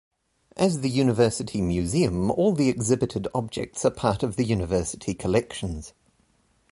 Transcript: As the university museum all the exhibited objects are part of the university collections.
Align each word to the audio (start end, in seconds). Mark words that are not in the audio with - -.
As 0.57 0.81
the 0.81 0.89
university 0.89 1.61
museum 1.61 2.31
all 2.31 2.53
the 2.53 2.69
exhibited 2.69 3.27
objects 3.35 3.85
are 3.85 3.91
part 3.91 4.23
of 4.23 4.35
the 4.35 4.43
university 4.43 5.13
collections. 5.13 5.93